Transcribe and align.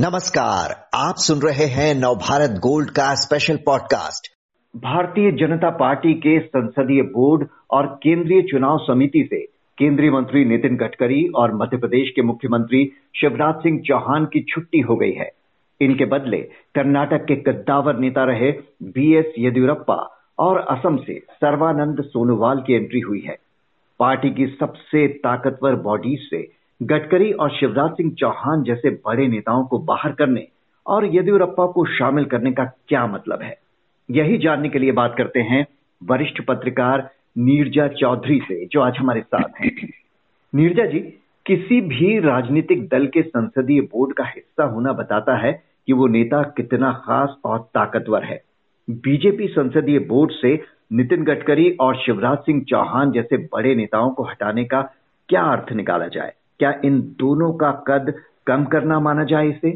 नमस्कार, 0.00 0.70
आप 0.94 1.14
सुन 1.16 1.38
रहे 1.38 1.64
हैं 1.64 1.94
नवभारत 1.94 2.50
गोल्ड 2.50 2.90
का 2.90 3.14
special 3.14 3.56
podcast 3.56 4.28
Bharatiya 4.76 5.30
Janata 5.32 5.70
Party 5.70 6.14
के 6.14 6.38
संसदीय 6.40 7.02
बोर्ड 7.02 7.48
और 7.70 7.86
केंद्रीय 8.02 8.42
चुनाव 8.42 8.78
समिति 8.78 9.28
से 9.30 9.40
केंद्रीय 9.78 10.10
मंत्री 10.10 10.44
नितिन 10.44 10.76
गडकरी 10.76 11.28
और 11.36 11.54
मध्य 11.54 11.76
प्रदेश 11.76 12.10
के 12.16 12.22
मुख्यमंत्री 12.22 12.92
शिवराज 13.20 13.54
सिंह 13.54 13.80
चौहान 13.86 14.24
की 14.24 14.40
छुट्टी 14.42 14.80
हो 14.80 14.96
गई 14.96 15.12
है। 15.12 15.30
इनके 15.80 16.04
बदले 16.04 16.38
कर्नाटक 16.74 17.24
के 17.24 17.36
कद्दावर 17.36 17.96
नेता 17.96 18.24
रहे 18.24 18.52
बी 18.82 19.14
एस 19.16 19.32
येदियुरप्पा 19.38 19.98
और 20.38 20.58
असम 20.58 20.96
से 20.96 21.18
सर्वानंद 21.18 22.02
सोनोवाल 22.04 22.64
की 22.66 22.72
एंट्री 22.72 23.00
हुई 23.00 23.20
है। 23.20 23.36
पार्टी 23.98 24.30
की 24.30 24.46
सबसे 24.46 25.08
ताकतवर 25.08 25.74
बॉडीज 25.74 26.18
से 26.30 26.59
गडकरी 26.82 27.32
और 27.32 27.50
शिवराज 27.50 27.90
सिंह 27.90 28.12
चौहान 28.12 28.62
जैसे 28.62 28.90
बड़े 28.90 29.28
नेताओं 29.28 29.64
को 29.64 29.78
बाहर 29.78 30.12
करने 30.12 30.48
और 30.86 31.04
येदियुरप्पा 31.04 31.66
को 31.66 31.84
शामिल 31.84 32.24
करने 32.24 32.52
का 32.52 32.64
क्या 32.64 33.06
मतलब 33.06 33.42
है? 33.42 33.58
यही 34.10 34.38
जानने 34.38 34.68
के 34.68 34.78
लिए 34.78 34.92
बात 34.92 35.14
करते 35.18 35.40
हैं 35.40 35.66
वरिष्ठ 36.04 36.40
पत्रकार 36.40 37.10
नीरजा 37.38 37.88
चौधरी 37.88 38.38
से, 38.38 38.66
जो 38.66 38.80
आज 38.80 38.96
हमारे 38.98 39.20
साथ 39.20 39.60
हैं। 39.60 39.92
नीरजा 40.54 40.86
जी, 40.86 40.98
किसी 41.46 41.80
भी 41.80 42.18
राजनीतिक 42.18 42.88
दल 42.88 43.06
के 43.06 43.22
संसदीय 43.22 43.80
बोर्ड 43.80 44.16
का 44.16 44.24
हिस्सा 44.24 44.64
होना 44.64 44.92
बताता 44.92 45.36
है 45.36 45.62
कि 45.86 45.92
वो 45.92 46.06
नेता 46.06 46.42
कितना 46.42 46.92
खास 46.92 47.36
और 47.44 47.58
ताकतवर 47.58 48.24
है। 48.24 48.42
बीजेपी 48.90 49.46
संसदीय 49.46 49.98
बोर्ड 49.98 50.30
से 50.30 50.62
नितिन 50.92 51.24
गडकरी 51.24 51.76
और 51.80 51.96
शिवराज 51.96 52.38
सिंह 52.38 52.64
चौहान 52.64 53.12
जैसे 53.12 53.36
बड़े 53.36 53.74
नेताओं 53.74 54.10
को 54.10 54.22
हटाने 54.22 54.64
का 54.64 54.82
क्या 55.28 55.42
अर्थ 55.42 55.72
निकाला 55.72 56.06
जाए? 56.06 56.32
क्या 56.60 56.80
इन 56.84 57.00
दोनों 57.00 57.52
का 57.52 57.70
कद 57.70 58.14
कम 58.46 58.64
करना 58.64 59.00
माना 59.00 59.24
जाए 59.24 59.48
इसे? 59.48 59.70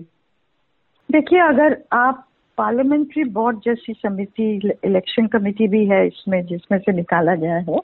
देखिए 1.10 1.38
अगर 1.38 1.84
आप 1.92 2.26
पार्लियामेंट्री 2.58 3.24
बोर्ड 3.24 3.58
जैसी 3.64 3.92
समिति 3.92 4.70
इलेक्शन 4.84 5.26
कमेटी 5.26 5.68
भी 5.68 5.86
है 5.86 6.06
इसमें 6.06 6.46
जिसमें 6.46 6.78
से 6.78 6.92
निकाला 6.92 7.34
गया 7.34 7.56
है 7.56 7.78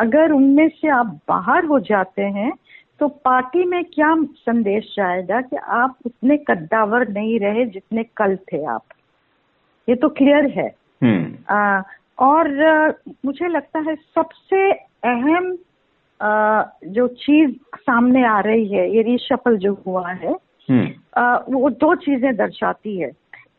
अगर 0.00 0.32
उनमें 0.32 0.68
से 0.68 0.88
आप 0.88 1.06
बाहर 1.06 1.64
हो 1.64 1.80
जाते 1.80 2.22
हैं 2.22 2.52
तो 3.00 3.08
पार्टी 3.08 3.64
में 3.64 3.84
क्या 3.84 4.16
संदेश 4.22 4.94
जाएगा 4.96 5.40
कि 5.40 5.56
आप 5.56 5.96
उतने 6.06 6.36
कद्दावर 6.36 7.08
नहीं 7.08 7.40
रहे 7.40 7.64
जितने 7.66 8.04
कल 8.04 8.36
थे 8.36 8.64
आप? 8.64 8.82
ये 9.88 9.94
तो 9.94 10.08
क्लियर 10.08 10.46
है। 10.46 10.74
हम्म। 11.02 11.54
आ, 11.54 11.82
और 12.18 12.64
आ, 12.64 12.92
मुझे 13.24 13.48
लगता 13.48 13.78
है 13.78 13.94
सबसे 13.94 14.72
अहम 15.04 15.58
जो 16.22 17.06
चीज़ 17.08 17.50
सामने 17.76 18.24
आ 18.26 18.40
रही 18.40 18.68
है 18.68 18.94
ये 18.96 19.02
रिशफल 19.02 19.56
जो 19.56 19.82
हुआ 19.86 20.10
है 20.10 20.36
आ, 21.16 21.36
वो 21.50 21.70
दो 21.70 21.94
चीज़ें 21.94 22.36
दर्शाती 22.36 22.98
है। 23.00 23.10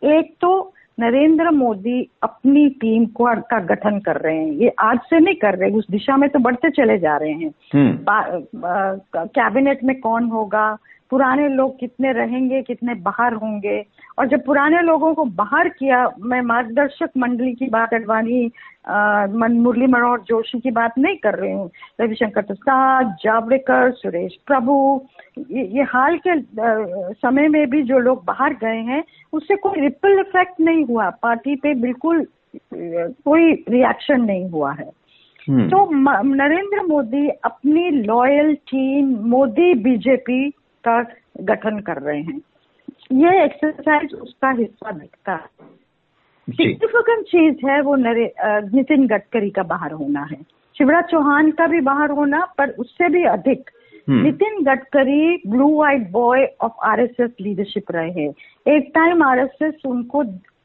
एक 0.03 0.35
तो 0.41 0.73
नरेंद्र 0.99 1.51
मोदी 1.51 2.09
अपनी 2.23 2.69
टीम 2.69 3.05
को 3.05 3.25
का 3.41 3.59
गठन 3.59 3.99
कर 3.99 4.17
रहे 4.17 4.37
हैं। 4.37 4.51
ये 4.51 4.69
आज 4.79 4.99
से 4.99 5.19
नहीं 5.19 5.35
कर 5.35 5.55
रहे 5.55 5.71
उस 5.71 5.87
दिशा 5.91 6.17
में 6.17 6.29
तो 6.29 6.39
बढ़ते 6.39 6.69
चले 6.69 6.97
जा 6.97 7.17
रहे 7.17 7.31
हैं। 7.31 7.51
कैबिनेट 9.15 9.83
में 9.83 9.99
कौन 9.99 10.23
होगा? 10.23 10.77
पुराने 11.09 11.47
लोग 11.49 11.79
कितने 11.79 12.11
रहेंगे 12.13 12.61
कितने 12.61 12.93
बाहर 12.93 13.33
होंगे? 13.33 13.85
और 14.19 14.27
जब 14.27 14.45
पुराने 14.45 14.81
लोगों 14.81 15.13
को 15.13 15.25
बाहर 15.25 15.69
किया 15.69 16.07
मैं 16.19 16.41
मार्गदर्शक 16.41 17.09
मंडली 17.17 17.53
की 17.53 17.67
बात 17.67 17.93
अडवाणी 17.93 18.51
मुरली 19.59 19.87
मनोहर 19.87 20.19
जोशी 20.19 20.59
की 20.59 20.71
बात 20.71 20.97
नहीं 20.97 21.17
कर 21.17 21.35
रही 21.35 21.51
हूँ। 21.51 21.69
रविशंकर 22.01 22.41
प्रसाद 22.41 23.15
जावड़ेकर 23.23 23.91
सुरेश 23.91 24.37
प्रभु 24.47 25.01
ये, 25.37 25.63
ये 25.65 25.83
हाल 25.83 26.17
के 26.17 26.31
आ, 26.31 27.11
समय 27.21 27.47
में 27.47 27.69
भी 27.69 27.81
जो 27.83 27.99
लोग 27.99 28.23
बाहर 28.25 28.53
गए 28.53 28.81
हैं 28.81 29.03
उससे 29.33 29.55
कोई 29.55 29.81
रिपल 29.81 30.19
इफ़ेक्ट 30.19 30.59
नहीं 30.61 30.85
हुआ। 30.85 31.09
पार्टी 31.23 31.55
पे 31.55 31.73
बिल्कुल 31.73 32.25
कोई 32.73 33.51
रिएक्शन 33.69 34.21
नहीं 34.21 34.49
हुआ 34.49 34.73
है। 34.73 34.91
हम्म। 35.49 35.67
तो 35.69 35.89
नरेंद्र 36.23 36.81
मोदी 36.87 37.27
अपनी 37.29 37.89
लॉयल 37.89 38.53
टीम 38.55 39.15
मोदी 39.29 39.73
बीजेपी 39.73 40.53
का 40.87 41.01
गठन 41.41 41.79
कर 41.79 42.01
रहे 42.01 42.21
हैं। 42.21 42.39
ये 43.11 43.43
एक्सरसाइज 43.43 44.13
उसका 44.13 44.49
हिस्सा 44.51 44.91
दिखता 44.91 45.33
है। 45.33 45.47
सिग्निफिकेंट 46.47 47.25
चीज़ 47.25 47.65
है 47.67 47.81
वो 47.81 47.95
नरे 47.95 48.33
नितिन 48.73 49.07
गडकरी 49.07 49.49
का 49.49 49.63
बाहर 49.63 49.91
होना 49.91 50.21
है। 50.31 50.41
शिवराज 50.75 51.03
चौहान 51.03 51.51
का 51.51 51.67
भी 51.67 51.79
बाहर 51.81 52.11
होना 52.11 52.45
पर 52.57 52.69
उससे 52.79 53.09
भी 53.09 53.23
अधिक 53.23 53.69
हम्म। 54.09 54.23
Nitin 54.23 54.63
Gadkari 54.63 55.41
blue 55.47 55.67
eyed 55.75 56.09
boy 56.11 56.45
of 56.61 56.85
RSS 56.85 57.31
leadership 57.41 57.91
रहे 57.91 58.11
हैं। 58.11 58.29
एक 58.65 58.91
टाइम 58.95 59.23
आरएसएस 59.23 59.85
उनको 59.85 60.23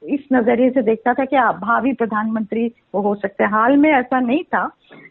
इस 0.08 0.20
नज़रिए 0.32 0.70
से 0.70 0.82
देखता 0.82 1.12
था 1.14 1.24
कि 1.24 1.36
आप 1.36 1.54
भावी 1.58 1.92
प्रधानमंत्री 1.92 2.66
वो 2.94 3.00
हो 3.02 3.14
सकते 3.14 3.44
हैं। 3.44 3.50
हाल 3.50 3.76
में 3.76 3.90
ऐसा 3.90 4.20
नहीं 4.20 4.42
था 4.44 4.64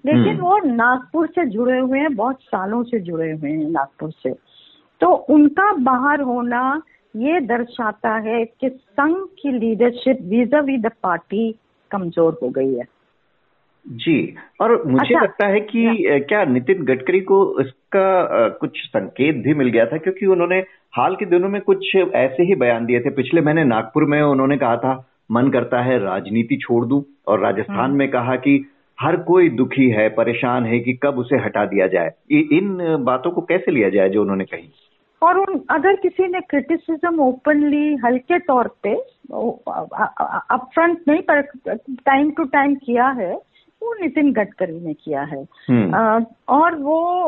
लेकिन 0.06 0.22
हम्म। 0.24 0.42
वो 0.42 0.58
नागपुर 0.66 1.28
से 1.28 1.46
जुड़े 1.46 1.80
हुए 1.80 2.00
हैं 2.00 2.14
बहुत 2.16 2.42
सालों 2.42 2.84
से 2.84 3.00
जुड़े 3.00 3.32
हुए 3.32 3.50
हैं 3.50 3.70
नागपुर 3.70 4.12
से। 4.14 4.34
तो 5.02 5.08
उनका 5.30 5.72
बाहर 5.84 6.22
होना 6.22 6.82
ये 7.16 7.40
दर्शाता 7.42 8.16
है 8.20 8.44
कि 8.46 8.70
संघ 8.70 9.16
की 9.40 9.52
leadership 9.52 10.20
vis a vis 10.60 10.78
the 10.78 10.92
party 11.04 11.52
कमज़ोर 11.92 12.38
हो 12.44 12.50
गई 12.50 12.74
है। 12.74 12.86
जी 13.86 14.36
और 14.62 14.72
मुझे 14.86 15.04
अच्छा, 15.06 15.24
लगता 15.24 15.48
है 15.48 15.60
कि 15.60 16.24
क्या 16.30 16.44
नितिन 16.46 16.84
गडकरी 16.86 17.20
को 17.22 17.40
इसका 17.62 18.48
कुछ 18.60 18.80
संकेत 18.86 19.36
भी 19.44 19.54
मिल 19.54 19.68
गया 19.68 19.86
था? 19.86 19.98
क्योंकि 19.98 20.26
उन्होंने 20.26 20.58
हाल 20.98 21.16
के 21.16 21.26
दिनों 21.26 21.50
में 21.50 21.62
कुछ 21.62 21.96
ऐसे 21.96 22.44
ही 22.44 22.56
बयान 22.56 22.86
दिए 22.86 23.00
थे। 23.00 23.10
पिछले 23.10 23.42
महीने 23.42 23.64
नागपुर 23.64 24.06
में 24.06 24.22
उन्होंने 24.22 24.58
कहा 24.58 24.78
था 24.78 24.96
मन 25.32 25.50
करता 25.50 25.82
है 25.82 25.98
राजनीति 26.00 26.58
छोड़ 26.58 26.86
दूँ 26.86 27.04
और 27.28 27.40
राजस्थान 27.40 27.80
हम्म। 27.80 27.98
में 27.98 28.10
कहा 28.10 28.36
कि 28.36 28.64
हर 28.98 29.16
कोई 29.24 29.50
दुखी 29.50 29.90
है 29.90 30.08
परेशान 30.10 30.66
है 30.66 30.80
कि 30.80 30.94
कब 30.94 31.18
उसे 31.20 31.38
हटा 31.38 31.66
दिया 31.66 31.88
जाए। 31.88 32.12
इन 32.32 32.78
बातों 33.06 33.32
को 33.32 33.42
कैसे 33.42 33.72
लिया 33.72 33.90
जाए 33.90 34.10
जो 34.10 34.22
उन्होंने 34.22 34.46
कही? 34.46 34.70
और 35.22 35.38
उन 35.38 35.62
अगर 35.70 35.96
किसी 35.96 36.28
ने 36.28 36.40
क्रिटिसिज्म 36.42 37.20
ओपनली 37.20 37.96
हल्के 37.96 38.40
तौर 38.40 38.68
पे 38.84 38.94
अपफ्रंट 39.34 41.08
नहीं 41.08 41.22
पर 41.22 41.42
टाइम 42.06 42.32
टू 42.32 42.44
टाइम 42.44 42.76
किया 42.76 43.08
है 43.10 43.34
वो 43.82 43.94
नितिन 43.94 44.32
गडकरी 44.34 44.80
ने 44.80 44.94
किया 44.94 45.22
है। 45.24 45.42
आ, 45.94 46.20
और 46.50 46.76
वो 46.76 47.28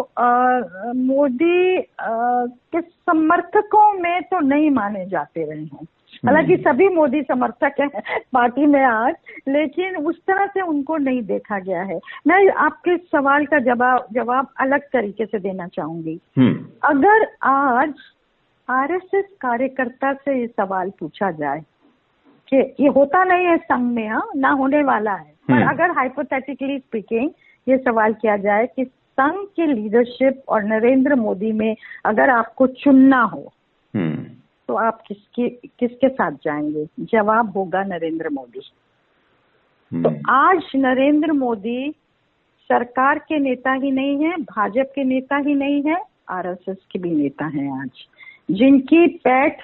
मोदी 0.96 1.82
के 2.02 2.82
समर्थकों 2.82 3.92
में 3.94 4.22
तो 4.22 4.40
नहीं 4.40 4.70
माने 4.72 5.06
जाते 5.06 5.44
रहे 5.44 5.64
हैं। 5.64 5.88
हालाँकि 6.26 6.54
हम्म। 6.54 6.64
सभी 6.64 6.88
मोदी 6.90 7.22
समर्थक 7.22 7.80
हैं 7.82 8.20
पार्टी 8.34 8.66
में 8.66 8.84
आज 8.84 9.16
लेकिन 9.48 9.96
उस 9.98 10.20
तरह 10.28 10.46
से 10.46 10.62
उनको 10.62 10.98
नहीं 11.00 11.22
देखा 11.24 11.60
गया 11.60 11.82
है 11.84 12.00
मैं 12.28 12.48
आपके 12.60 12.98
सवाल 12.98 13.46
का 13.46 13.60
जवाब 13.64 14.08
जवाब 14.14 14.48
अलग 14.60 14.88
तरीके 14.94 15.26
से 15.26 15.40
देना 15.40 15.68
चाहूँगी 15.68 16.20
हम्म। 16.38 16.66
अगर 16.90 17.28
आज 17.46 17.94
आरएसएस 18.68 19.26
कार्यकर्ता 19.42 20.14
से 20.16 20.40
ये 20.40 20.48
सवाल 20.48 20.92
पूछा 21.00 21.32
जाए 21.32 21.64
कि 22.52 22.58
ये 22.80 22.88
होता 22.90 23.24
नहीं 23.24 23.46
है 23.46 23.58
संघ 23.58 23.92
में 23.96 24.08
हाँ 24.08 24.30
ना 24.36 24.50
होने 24.54 24.84
वाला 24.84 25.14
है 25.14 25.34
पर 25.50 25.54
हम्म। 25.54 25.70
अगर 25.70 25.92
हाइपोथेटिकली 25.92 26.78
स्पीकिंग 26.80 27.30
ये 27.68 27.78
सवाल 27.78 28.14
किया 28.14 28.36
जाए 28.38 28.66
कि 28.66 28.86
संघ 29.18 29.46
की 29.56 29.66
लीडरशिप 29.66 30.44
और 30.50 30.64
नरेंद्र 30.64 31.16
मोदी 31.16 31.52
में 31.52 31.76
अगर 32.06 32.30
आपको 32.30 32.68
चुनना 32.78 33.22
हो 33.24 33.52
तो 34.70 34.76
आप 34.78 35.02
किसके 35.08 35.48
किसके 35.50 36.10
साथ 36.10 36.32
जाएँगे? 36.44 36.86
जवाब 37.12 37.54
होगा 37.58 37.84
नरेंद्र 37.84 38.30
मोदी। 38.30 38.60
तो 38.60 40.10
हम्म। 40.10 40.20
आज 40.30 40.72
नरेंद्र 40.76 41.32
मोदी 41.34 41.90
सरकार 42.70 43.20
के 43.20 43.40
नेता 43.40 43.74
ही 43.74 43.92
नहीं 43.92 44.26
है 44.26 44.36
भाजपा 44.44 44.84
के 44.96 45.04
नेता 45.04 45.38
ही 45.48 45.54
नहीं 45.56 45.82
है 45.88 45.98
आरएसएस 46.30 46.78
के 46.92 47.00
भी 47.00 47.12
नेता 47.12 47.46
हैं 47.46 47.72
आज। 47.82 48.06
जिनकी 48.52 49.08
पैठ 49.24 49.62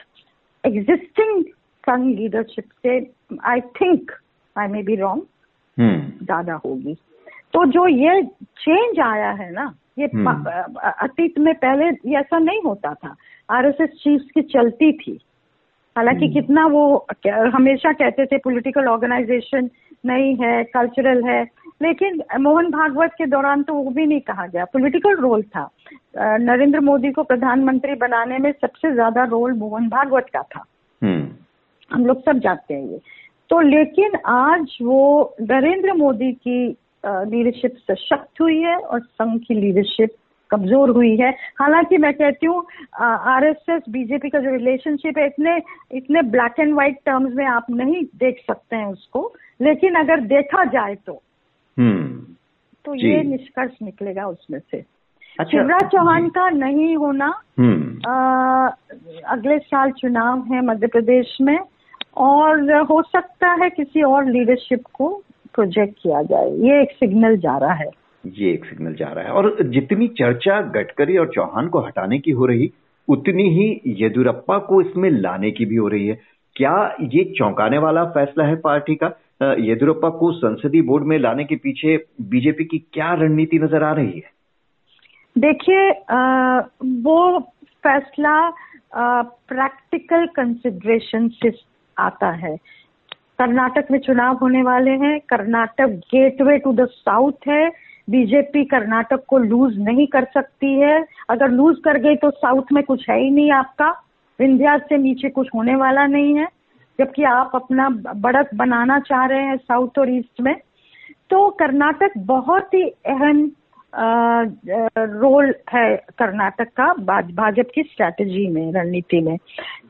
एग्जिस्टिंग 0.63 1.43
संघ 1.83 2.07
लीडरशिप 2.17 2.69
से 2.83 2.97
I 3.45 3.61
think 3.77 4.11
I 4.55 4.67
may 4.67 4.83
be 4.83 4.95
wrong 4.95 5.23
ज़्यादा 6.23 6.53
होगी। 6.65 6.95
तो 7.53 7.65
जो 7.71 7.87
ये 7.87 8.21
चेंज 8.59 8.99
आया 8.99 9.31
है 9.31 9.51
ना 9.53 9.73
ये 9.99 10.05
हम्म। 10.15 10.81
अतीत 10.89 11.39
में 11.39 11.53
पहले 11.55 11.85
ये 12.09 12.19
ऐसा 12.19 12.39
नहीं 12.39 12.61
होता 12.65 12.93
था। 12.93 13.15
आरएसएस 13.49 13.89
चीफ 13.89 14.21
की 14.33 14.41
चलती 14.41 14.91
थी। 14.93 15.19
हालाँकि 15.95 16.25
हम्म। 16.25 16.33
कितना 16.33 16.65
वो 16.67 17.05
हमेशा 17.55 17.91
कहते 17.93 18.25
थे 18.25 18.37
पॉलिटिकल 18.37 18.87
ऑर्गेनाइजेशन 18.87 19.69
नहीं 20.05 20.35
है 20.35 20.63
कल्चरल 20.63 21.23
है। 21.23 21.43
लेकिन 21.81 22.21
मोहन 22.41 22.69
भागवत 22.71 23.11
के 23.17 23.25
दौरान 23.25 23.63
तो 23.63 23.73
वो 23.73 23.91
भी 23.91 24.05
नहीं 24.05 24.19
कहा 24.21 24.45
गया। 24.47 24.65
पॉलिटिकल 24.65 25.15
रोल 25.15 25.41
था। 25.43 25.69
नरेंद्र 26.17 26.79
मोदी 26.79 27.11
को 27.11 27.23
प्रधानमंत्री 27.23 27.95
बनाने 27.95 28.37
में 28.37 28.51
सबसे 28.51 28.93
ज़्यादा 28.93 29.23
रोल 29.23 29.53
मोहन 29.53 29.87
भागवत 29.89 30.25
का 30.33 30.41
था। 30.41 30.63
हम्म। 31.01 31.27
हम 31.91 32.05
लोग 32.05 32.21
सब 32.21 32.39
जानते 32.39 32.73
हैं 32.73 32.87
ये। 32.91 32.99
तो 33.49 33.59
लेकिन 33.61 34.15
आज 34.25 34.77
वो 34.81 35.35
नरेंद्र 35.41 35.93
मोदी 35.93 36.31
की 36.33 36.77
लीडरशिप 37.05 37.75
सशक्त 37.91 38.41
हुई 38.41 38.57
है 38.61 38.75
और 38.75 38.99
संघ 38.99 39.39
की 39.41 39.53
लीडरशिप 39.53 40.09
कमज़ोर 40.49 40.89
हुई 40.89 41.15
है। 41.17 41.29
हालाँकि 41.59 41.97
मैं 41.97 42.13
कहती 42.13 42.45
हूँ 42.45 42.65
आरएसएस 43.01 43.81
बीजेपी 43.89 44.29
का 44.29 44.39
जो 44.39 44.51
रिलेशनशिप 44.51 45.17
है 45.17 45.25
इतने 45.27 45.57
इतने 45.93 46.21
ब्लैक 46.31 46.59
एंड 46.59 46.73
व्हाइट 46.73 46.97
टर्म्स 47.05 47.35
में 47.35 47.45
आप 47.47 47.69
नहीं 47.71 48.03
देख 48.15 48.43
सकते 48.47 48.75
हैं 48.75 48.85
उसको। 48.85 49.33
लेकिन 49.61 49.95
अगर 49.95 50.21
देखा 50.27 50.63
जाए 50.65 50.95
तो 50.95 51.21
हम्म, 51.77 52.19
तो 52.85 52.95
ये 52.95 53.23
निष्कर्ष 53.23 53.71
निकलेगा 53.81 54.27
उसमें 54.27 54.59
से। 54.61 54.77
अच्छा, 54.77 55.49
शिवराज 55.51 55.89
चौहान 55.91 56.27
का 56.29 56.49
नहीं 56.49 56.95
होना 56.95 57.25
आ, 57.25 57.61
हम्म। 57.61 59.19
अगले 59.27 59.57
साल 59.59 59.91
चुनाव 59.91 60.45
है 60.51 60.61
मध्य 60.65 60.87
प्रदेश 60.87 61.37
में 61.41 61.57
और 62.17 62.71
हो 62.91 63.01
सकता 63.01 63.51
है 63.53 63.69
किसी 63.69 64.01
और 64.03 64.25
लीडरशिप 64.25 64.83
को 64.93 65.09
प्रोजेक्ट 65.53 65.93
किया 66.01 66.21
जाए। 66.23 66.49
ये 66.61 66.81
एक 66.81 66.91
सिग्नल 66.91 67.37
जा 67.37 67.57
रहा 67.57 67.73
है। 67.73 67.89
ये 68.27 68.51
एक 68.53 68.65
सिग्नल 68.65 68.93
जा 68.95 69.07
रहा 69.07 69.23
है। 69.25 69.31
और 69.31 69.55
जितनी 69.63 70.07
चर्चा 70.19 70.59
गडकरी 70.73 71.17
और 71.17 71.31
चौहान 71.35 71.67
को 71.67 71.79
हटाने 71.79 72.19
की 72.19 72.31
हो 72.31 72.45
रही, 72.45 72.71
उतनी 73.07 73.43
ही 73.49 73.95
येदुरप्पा 73.97 74.57
को 74.59 74.81
इसमें 74.81 75.09
लाने 75.11 75.51
की 75.51 75.65
भी 75.65 75.75
हो 75.75 75.87
रही 75.87 76.07
है। 76.07 76.19
क्या 76.55 76.73
ये 77.03 77.23
चौंकाने 77.37 77.77
वाला 77.77 78.03
फैसला 78.11 78.45
है 78.45 78.55
पार्टी 78.55 78.95
का? 78.95 79.07
येदुरप्पा 79.41 80.09
को 80.09 80.31
संसदीय 80.31 80.81
बोर्ड 80.81 81.03
में 81.03 81.17
लाने 81.19 81.43
के 81.43 81.55
पीछे 81.55 81.97
बीजेपी 82.23 82.63
की 82.63 82.77
क्या 82.93 83.13
रणनीति 83.13 83.59
नज़र 83.59 83.83
आ 83.83 83.91
रही 83.93 84.11
है? 84.11 84.31
देखिए 85.35 85.89
वो 87.01 87.39
फैसला 87.83 88.37
प्रैक्टिकल 88.95 90.25
कंसिडरेशन 90.35 91.27
से 91.35 91.51
आता 91.97 92.29
है। 92.35 92.55
कर्नाटक 93.39 93.87
में 93.91 93.99
चुनाव 93.99 94.35
होने 94.35 94.61
वाले 94.63 94.91
हैं। 94.97 95.19
Karnataka 95.29 95.99
gateway 96.11 96.57
to 96.57 96.73
the 96.73 96.85
south 96.87 97.47
है। 97.47 97.67
बीजेपी 98.07 98.63
कर्नाटक 98.65 99.23
को 99.27 99.37
लूज 99.37 99.77
नहीं 99.79 100.07
कर 100.07 100.25
सकती 100.33 100.73
है। 100.79 101.05
अगर 101.29 101.49
लूज 101.49 101.77
कर 101.85 101.97
गई 101.97 102.15
तो 102.15 102.29
साउथ 102.31 102.71
में 102.73 102.83
कुछ 102.83 103.09
है 103.09 103.19
ही 103.19 103.29
नहीं 103.29 103.51
आपका। 103.51 103.89
विंध्या 104.39 104.77
से 104.77 104.97
नीचे 104.97 105.29
कुछ 105.29 105.49
होने 105.55 105.75
वाला 105.75 106.05
नहीं 106.07 106.37
है। 106.37 106.47
जबकि 106.99 107.23
आप 107.23 107.51
अपना 107.55 107.89
बढ़त 108.15 108.49
बनाना 108.55 108.99
चाह 108.99 109.25
रहे 109.25 109.43
हैं 109.43 109.57
साउथ 109.57 109.99
और 109.99 110.09
ईस्ट 110.09 110.41
में। 110.41 110.55
तो 111.29 111.49
कर्नाटक 111.49 112.17
बहुत 112.17 112.73
ही 112.73 112.83
अहम 113.05 113.51
रोल 114.97 115.53
है 115.73 115.95
कर्नाटक 116.19 116.69
का 116.77 116.93
भाजपा 116.93 117.49
की 117.51 117.83
स्ट्रैटेजी 117.83 118.47
में, 118.47 118.71
रणनीति 118.73 119.19
में। 119.21 119.37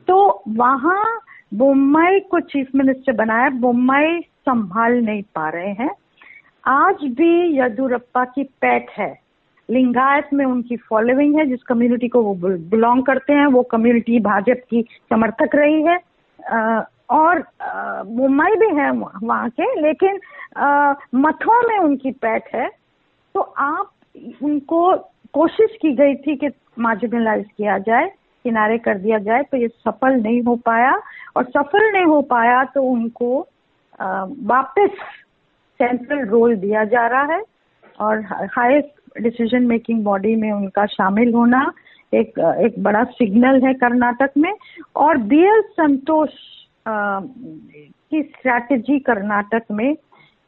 तो 0.07 0.43
वहाँ 0.47 1.03
बोम्बई 1.53 2.19
को 2.19 2.39
चीफ 2.39 2.69
मिनिस्टर 2.75 3.13
बनाया। 3.13 3.49
बोम्बई 3.49 4.19
संभाल 4.21 4.93
नहीं 5.01 5.21
पा 5.35 5.49
रहे 5.49 5.71
हैं। 5.73 5.89
आज 6.65 7.03
भी 7.17 7.31
येदुरप्पा 7.57 8.23
की 8.25 8.43
पैठ 8.61 8.89
है। 8.91 9.13
लिंगायत 9.69 10.29
में 10.33 10.45
उनकी 10.45 10.75
फॉलोइंग 10.79 11.35
है, 11.37 11.45
जिस 11.45 11.63
कम्युनिटी 11.63 12.07
को 12.07 12.21
वो 12.23 12.33
बिलोंग 12.71 13.03
करते 13.05 13.33
हैं, 13.33 13.45
वो 13.47 13.63
कम्युनिटी 13.63 14.19
भाजपा 14.19 14.53
की 14.69 14.81
समर्थक 15.09 15.55
रही 15.55 15.81
है। 15.83 15.97
और 17.11 17.43
मुंबई 18.07 18.55
भी 18.57 18.75
है 18.75 18.89
वहाँ 18.91 19.49
के, 19.49 19.73
लेकिन 19.81 20.19
मथों 21.15 21.61
में 21.67 21.77
उनकी 21.79 22.11
पैठ 22.11 22.53
है। 22.55 22.69
तो 23.35 23.41
आप 23.41 23.91
उनको 24.43 24.95
कोशिश 25.33 25.77
की 25.81 25.91
गई 25.95 26.15
थी 26.17 26.35
कि 26.35 26.49
मार्जिनलाइज 26.79 27.45
किया 27.57 27.77
जाए, 27.79 28.07
किनारे 28.45 28.77
कर 28.77 28.97
दिया 28.97 29.17
जाए 29.19 29.43
तो 29.43 29.57
ये 29.57 29.67
सफल 29.67 30.21
नहीं 30.21 30.41
हो 30.41 30.55
पाया। 30.65 30.95
और 31.37 31.43
सफल 31.47 31.91
नहीं 31.91 32.05
हो 32.05 32.21
पाया 32.23 32.63
तो 32.63 32.83
उनको 32.83 33.39
वापस 33.99 34.97
सेंट्रल 35.81 36.25
रोल 36.25 36.55
दिया 36.55 36.83
जा 36.83 37.07
रहा 37.07 37.33
है 37.33 37.41
और 37.99 38.21
हाईएस्ट 38.57 39.21
डिसीज़न 39.21 39.63
मेकिंग 39.63 40.03
बॉडी 40.03 40.35
में 40.35 40.51
उनका 40.51 40.85
शामिल 40.85 41.33
होना 41.33 41.71
एक 42.13 42.39
एक 42.65 42.83
बड़ा 42.83 43.03
सिग्नल 43.03 43.61
है 43.65 43.73
कर्नाटक 43.73 44.31
में 44.37 44.53
और 44.95 45.33
एल 45.33 45.61
संतोष 45.61 46.29
की 46.87 48.21
स्ट्रैटेजी 48.21 48.99
कर्नाटक 48.99 49.63
में, 49.71 49.95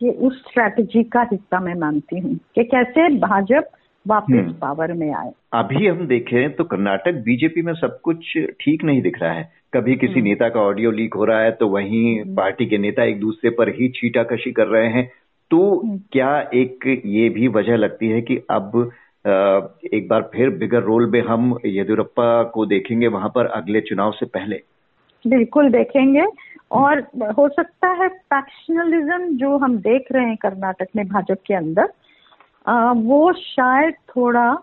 ये 0.01 0.09
उस 0.09 0.41
स्ट्रैटेजी 0.41 1.03
का 1.03 1.21
हिस्सा 1.31 1.59
मैं 1.59 1.73
मानती 1.73 2.19
हूँ 2.19 2.35
कि 2.55 2.63
कैसे 2.63 3.09
भाजपा 3.19 3.77
वापस 4.07 4.53
पावर 4.61 4.91
हम्म। 4.91 4.99
में 4.99 5.13
आए। 5.13 5.31
अभी 5.53 5.87
हम 5.87 6.05
देखें 6.07 6.53
तो 6.55 6.63
कर्नाटक 6.63 7.21
बीजेपी 7.25 7.61
में 7.61 7.73
सब 7.73 7.99
कुछ 8.03 8.37
ठीक 8.61 8.83
नहीं 8.83 9.01
दिख 9.01 9.21
रहा 9.21 9.31
है। 9.31 9.49
कभी 9.73 9.95
किसी 9.95 10.13
हम्म। 10.13 10.23
नेता 10.23 10.49
का 10.49 10.59
ऑडियो 10.59 10.91
लीक 10.91 11.13
हो 11.13 11.25
रहा 11.25 11.39
है 11.39 11.51
तो 11.51 11.67
वहीं 11.67 12.19
हम्म। 12.21 12.35
पार्टी 12.35 12.65
के 12.65 12.77
नेता 12.77 13.03
एक 13.03 13.19
दूसरे 13.19 13.49
पर 13.49 13.69
ही 13.69 13.89
छीटाकशी 13.89 14.51
कर 14.51 14.67
रहे 14.67 14.87
हैं। 14.87 15.11
तो 15.51 15.81
क्या 16.11 16.39
एक 16.53 17.01
ये 17.05 17.29
भी 17.29 17.47
वजह 17.47 17.75
लगती 17.75 18.09
है 18.09 18.21
कि 18.21 18.37
अब 18.49 18.91
एक 19.93 20.07
बार 20.09 20.29
फिर 20.33 20.49
बिगर 20.49 20.81
रोल 20.81 21.09
में 21.09 21.21
हम 21.21 21.57
येदुरप्पा 21.65 22.43
को 22.43 22.65
देखेंगे 22.65 23.07
वहाँ 23.07 23.29
पर 23.29 23.45
अगले 23.45 23.81
चुनाव 23.81 24.11
से 24.11 24.25
पहले? 24.25 24.59
बिल्कुल 25.27 25.69
देखेंगे। 25.69 26.25
और 26.71 26.99
हो 27.37 27.47
सकता 27.49 27.89
है 27.89 28.07
फैक्शनलिज्म 28.07 29.37
जो 29.37 29.57
हम 29.57 29.77
देख 29.77 30.07
रहे 30.11 30.25
हैं 30.25 30.35
कर्नाटक 30.35 30.87
में 30.95 31.05
भाजपा 31.07 31.33
के 31.33 31.53
अंदर 31.53 31.89
वो 32.67 33.31
शायद 33.33 33.93
थोड़ा 34.09 34.53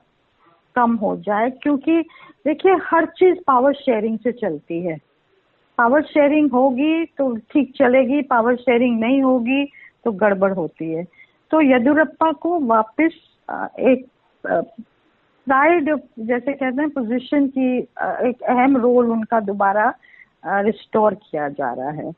कम 0.77 0.95
हो 0.97 1.17
जाए, 1.19 1.51
क्योंकि 1.53 2.01
देखिए, 2.47 2.73
हर 2.85 3.05
चीज़ 3.09 3.39
पावर 3.47 3.73
शेयरिंग 3.75 4.19
से 4.19 4.33
चलती 4.33 4.81
है। 4.81 4.97
पावर 5.79 6.03
शेयरिंग 6.05 6.51
होगी 6.53 7.05
तो 7.19 7.35
ठीक 7.53 7.73
चलेगी 7.77 8.21
पावर 8.25 8.57
शेयरिंग 8.57 8.99
नहीं 9.01 9.23
होगी 9.23 9.65
तो 10.05 10.13
गड़बड़ 10.13 10.53
होती 10.53 10.93
है। 10.93 11.05
तो 11.51 11.61
येदुरप्पा 11.61 12.31
को 12.33 12.59
वापस 12.67 13.21
एक 13.81 14.07
प्राइड 15.47 15.91
जैसे 16.19 16.53
कहते 16.53 16.83
हैं 16.83 16.91
पोजीशन 16.91 17.47
की 17.49 17.77
एक 18.29 18.43
अहम 18.43 18.77
रोल 18.77 19.11
उनका 19.13 19.41
दोबारा 19.43 19.93
रिस्टोर 20.45 21.15
किया 21.15 21.49
जा 21.51 21.73
रहा 21.73 21.91
है। 21.93 22.13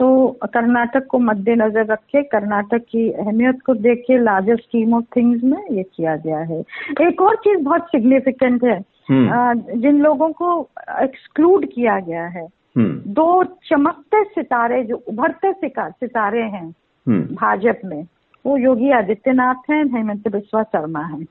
तो 0.00 0.06
कर्नाटक 0.44 1.06
को 1.06 1.18
मद्देनजर 1.18 1.86
रख 1.86 1.98
के 2.06 2.22
कर्नाटक 2.22 2.84
की 2.88 3.10
अहमियत 3.10 3.60
को 3.62 3.74
देख 3.74 4.04
के 4.06 4.18
लार्जर 4.18 4.56
स्कीम 4.56 4.94
ऑफ़ 4.94 5.04
थिंग्स 5.16 5.44
में 5.44 5.62
ये 5.70 5.82
किया 5.82 6.16
गया 6.16 6.38
है 6.44 6.60
एक 7.02 7.20
और 7.22 7.36
चीज़ 7.36 7.62
बहुत 7.64 7.86
सिग्निफिकेंट 7.86 8.64
है 8.64 8.78
हम्म। 9.10 9.80
जिन 9.80 10.00
लोगों 10.00 10.30
को 10.32 10.60
एक्सक्लूड 11.02 11.66
किया 11.66 11.98
गया 12.00 12.26
है 12.28 12.46
हम्म। 12.76 13.12
दो 13.12 13.44
चमकते 13.68 14.22
सितारे 14.24 14.82
जो 14.84 14.96
उभरते 15.08 15.52
सितारे 15.52 16.42
हैं 16.42 16.66
हम्म। 17.06 17.34
भाजपा 17.34 17.88
में 17.88 18.06
वो 18.44 18.56
योगी 18.56 18.90
आदित्यनाथ 18.90 19.70
हैं 19.70 19.84
हेमंत 19.86 20.28
बिस्वा 20.28 20.62
शर्मा 20.62 21.04
हैं 21.06 21.26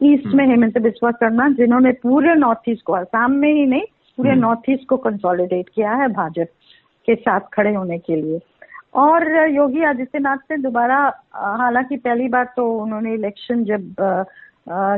ईस्ट 0.00 0.34
में 0.34 0.46
हेमंत 0.46 0.78
बिस्वा 0.78 1.10
शर्मा 1.10 1.48
जिन्होंने 1.48 1.92
पूरे 1.92 2.34
नॉर्थ 2.34 2.68
ईस्ट 2.68 2.84
को 2.84 2.92
आसाम 2.92 3.32
में 3.32 3.52
ही 3.52 3.66
नहीं 3.66 3.82
पूरे 4.18 4.34
नॉर्थ 4.34 4.70
ईस्ट 4.70 4.86
को 4.88 4.96
कंसोलिडेट 4.96 5.68
किया 5.68 5.92
है 5.92 6.08
भाजपा 6.08 6.54
के 7.08 7.14
साथ 7.16 7.48
खड़े 7.52 7.74
होने 7.74 7.98
के 7.98 8.16
लिए 8.16 8.40
और 8.94 9.26
योगी 9.50 9.84
आदित्यनाथ 9.84 10.50
ने 10.50 10.56
दोबारा 10.56 10.98
हालाँकि 11.34 11.96
पहली 11.96 12.28
बार 12.28 12.52
तो 12.56 12.70
उन्होंने 12.78 13.14
इलेक्शन 13.14 13.64
जब 13.64 13.94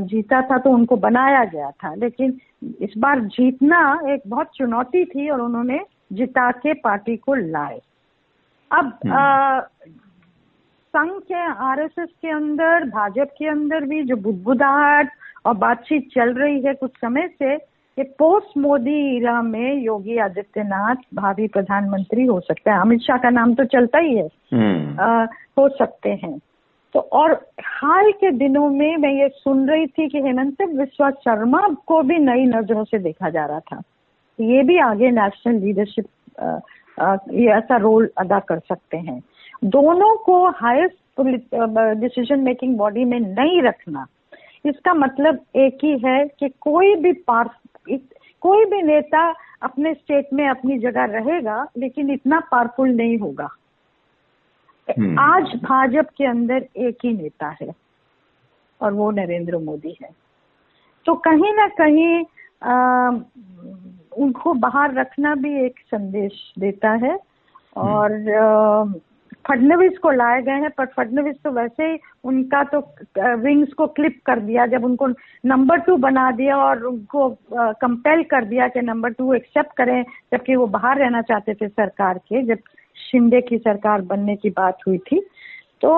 जीता 0.07 0.40
था 0.43 0.59
तो 0.59 0.71
उनको 0.71 0.97
बनाया 0.97 1.45
गया 1.45 1.71
था 1.71 1.95
लेकिन 1.95 2.38
इस 2.81 2.95
बार 2.99 3.21
जीतना 3.31 3.81
एक 4.09 4.23
बहुत 4.26 4.50
चुनौती 4.55 5.05
थी 5.05 5.29
और 5.31 5.40
उन्होंने 5.40 5.81
जिता 6.12 6.50
के 6.59 6.73
पार्टी 6.81 7.17
को 7.17 7.35
लाए 7.35 7.81
अब 8.71 8.99
हम्म। 9.07 9.90
संघ 10.95 11.11
के 11.23 11.43
आरएसएस 11.64 12.09
के 12.23 12.31
अंदर 12.31 12.85
भाजपा 12.88 13.25
के 13.38 13.49
अंदर 13.49 13.85
भी 13.85 14.02
जो 14.02 14.17
बुदबुदाहट 14.19 15.11
और 15.47 15.55
बातचीत 15.57 16.09
चल 16.14 16.33
रही 16.35 16.61
है 16.61 16.75
कुछ 16.75 16.97
समय 16.97 17.29
से 17.29 17.57
कि 18.00 18.04
पोस्ट 18.04 18.59
मोदी 18.59 19.16
इरा 19.16 19.42
में 19.42 19.75
योगी 19.75 20.19
आदित्यनाथ 20.19 20.95
भावी 21.14 21.49
प्रधानमंत्री 21.49 22.25
हो 22.25 22.40
सकते 22.40 22.71
हैं। 22.71 22.78
अमित 22.78 23.00
शाह 23.00 23.16
का 23.16 23.30
नाम 23.30 23.54
तो 23.54 23.64
चलता 23.64 23.99
ही 23.99 24.16
है। 24.16 24.28
हम्म। 24.52 25.00
आ, 25.00 25.25
हो 25.59 25.69
सकते 25.69 26.11
हैं। 26.11 26.38
तो 26.95 27.00
और 27.00 27.33
हाल 27.64 28.12
के 28.12 28.30
दिनों 28.30 28.71
में 28.71 28.97
मैं 28.97 29.12
ये 29.12 29.28
सुन 29.28 29.71
रही 29.71 29.87
थी 29.87 30.09
कि 30.09 30.19
हेमंत 30.19 30.62
विश्वा 30.62 31.11
शर्मा 31.11 31.69
को 31.87 32.02
भी 32.02 32.19
नई 32.19 32.45
नज़रों 32.45 32.85
से 32.85 32.99
देखा 32.99 33.30
जा 33.30 33.47
रहा 33.47 33.61
था। 33.61 33.83
ये 34.40 34.62
भी 34.62 34.78
आगे 34.78 35.11
नेशनल 35.11 35.54
लीडरशिप 35.54 36.07
ये 37.33 37.47
ऐसा 37.47 37.76
रोल 37.76 38.11
अदा 38.19 38.38
कर 38.38 38.59
सकते 38.59 38.97
हैं। 38.97 39.23
दोनों 39.64 40.16
को 40.16 40.47
हाईएस्ट 40.47 41.23
डिसीज़न 42.00 42.40
मेकिंग 42.40 42.76
बॉडी 42.76 43.04
में 43.04 43.21
नहीं 43.21 43.62
रखना। 43.62 44.07
इसका 44.66 44.95
मतलब 44.95 45.38
एक 45.57 45.78
ही 45.85 45.99
है 45.99 46.25
कि 46.25 46.49
कोई 46.49 46.95
भी 46.95 47.12
पार्ट 47.12 47.49
कोई 48.41 48.65
भी 48.65 48.83
नेता 48.83 49.35
अपने 49.63 49.95
स्टेट 49.95 50.29
में 50.33 50.49
अपनी 50.49 50.79
जगह 50.79 51.05
रहेगा 51.05 51.67
लेकिन 51.77 52.11
इतना 52.11 52.41
पावरफुल 52.41 52.89
नहीं 52.89 53.19
होगा। 53.19 53.49
हम्म। 54.99 55.19
आज 55.19 55.43
भाजपा 55.43 56.03
के 56.03 56.27
अंदर 56.27 56.67
एक 56.77 56.99
ही 57.05 57.13
नेता 57.13 57.57
है 57.63 57.73
और 58.81 58.93
वो 58.93 59.11
नरेंद्र 59.11 59.59
मोदी 59.59 59.97
है। 60.03 60.09
तो 61.07 61.15
कहीं 61.15 61.55
ना 61.55 61.69
कहीं 61.69 62.25
आ, 62.63 63.09
उनको 64.17 64.55
बाहर 64.55 64.95
रखना 64.95 65.35
भी 65.35 65.67
एक 65.67 65.75
संदेश 65.79 66.53
देता 66.59 66.91
है 66.91 67.19
और 67.77 68.35
आ, 68.35 68.85
फडनवीस 69.50 69.97
को 69.99 70.11
लाए 70.12 70.42
गए 70.42 70.61
हैं 70.61 70.71
पर 70.71 70.87
फडनवीस 70.87 71.37
तो 71.45 71.50
वैसे 71.50 71.87
ही 71.87 71.99
उनका 72.25 72.62
तो 72.64 72.80
विंग्स 73.38 73.73
को 73.73 73.87
क्लिप 73.90 74.21
कर 74.26 74.40
दिया 74.40 74.66
जब 74.66 74.85
उनको 74.85 75.07
नंबर 75.45 75.80
टू 75.80 75.97
बना 75.99 76.30
दिया 76.33 76.57
और 76.59 76.85
उनको 76.85 77.28
कंपेल 77.80 78.23
कर 78.30 78.45
दिया 78.45 78.69
कि 78.69 78.80
नंबर 78.83 79.12
टू 79.12 79.33
एक्सेप्ट 79.35 79.76
करें 79.76 80.02
जबकि 80.33 80.57
वो 80.57 80.66
बाहर 80.69 80.99
रहना 80.99 81.23
चाहते 81.23 81.54
थे 81.54 81.69
सरकार 81.69 82.19
के 82.28 82.42
जब 82.45 82.59
शिंदे 82.97 83.40
की 83.40 83.59
सरकार 83.59 84.02
बनने 84.04 84.37
की 84.37 84.50
बात 84.50 84.87
हुई 84.87 84.99
थी 85.07 85.21
तो 85.83 85.92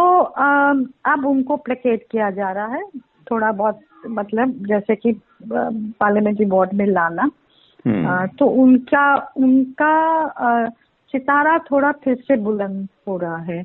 अब 1.06 1.26
उनको 1.26 1.56
प्लेकेट 1.60 2.06
किया 2.10 2.30
जा 2.30 2.50
रहा 2.52 2.74
है 2.74 2.82
थोड़ा 3.30 3.52
बहुत 3.52 3.80
मतलब 4.10 4.54
जैसे 4.66 4.94
कि 4.96 5.12
पार्लियामेंट्री 5.42 6.46
बोर्ड 6.46 6.72
में 6.72 6.86
लाना 6.86 7.30
हम्म। 7.84 8.26
तो 8.38 8.46
उनका 8.62 9.04
उनका 9.36 9.92
सितारा 11.12 11.58
थोड़ा 11.70 11.92
फिर 12.04 12.14
से 12.18 12.36
बुलंद 12.42 12.88
हो 13.08 13.16
रहा 13.16 13.36
है। 13.44 13.60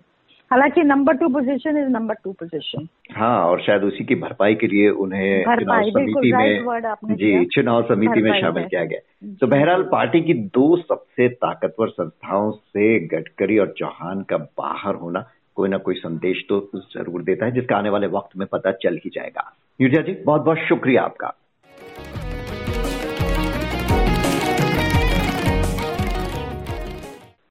हालाँकि 0.51 0.81
number 0.83 1.13
two 1.17 1.27
position 1.29 1.77
is 1.77 1.87
number 1.89 2.15
two 2.23 2.31
position 2.31 2.87
हाँ 3.15 3.39
और 3.45 3.61
शायद 3.61 3.83
उसी 3.83 4.03
की 4.03 4.15
भरपाई 4.15 4.55
के 4.55 4.67
लिए 4.67 4.89
उन्हें 4.89 5.43
चुनाव 5.55 5.89
समिति 5.89 6.31
में 6.31 7.15
जी 7.15 7.45
चुनाव 7.45 7.81
समिति 7.83 8.21
में 8.21 8.31
शामिल 8.41 8.65
किया 8.65 8.83
गया। 8.83 9.33
तो 9.41 9.47
बहरहाल 9.47 9.83
पार्टी 9.83 10.21
की 10.21 10.33
दो 10.33 10.77
सबसे 10.77 11.27
ताकतवर 11.29 11.89
संस्थाओं 11.89 12.51
से 12.51 12.99
गडकरी 13.07 13.57
और 13.57 13.73
चौहान 13.77 14.21
का 14.21 14.37
बाहर 14.37 14.95
होना 14.95 15.25
कोई 15.55 15.69
ना 15.69 15.77
कोई 15.77 15.95
संदेश 15.95 16.45
तो 16.49 16.59
ज़रूर 16.93 17.23
देता 17.23 17.45
है 17.45 17.51
जिसका 17.51 17.77
आने 17.77 17.89
वाले 17.89 18.07
वक्त 18.07 18.37
में 18.37 18.47
पता 18.51 18.71
चल 18.83 18.99
ही 19.05 19.09
जाएगा। 19.09 19.51
यूरिया 19.81 20.01
जी 20.01 20.17
बहुत 20.23 20.41
बहुत 20.41 20.57
शुक्रिया 20.57 21.03
आपका। 21.03 21.33